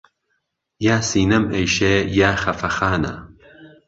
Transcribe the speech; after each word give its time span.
یا 0.85 0.95
سینهم 1.09 1.43
ئهیشێ، 1.53 1.95
یا 2.19 2.31
خهفهخانه 2.41 3.13